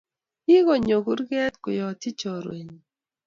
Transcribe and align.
kigonygony 0.43 1.03
kurget 1.05 1.53
koyatyi 1.63 2.09
chorwet 2.19 2.63
nyii 2.67 2.85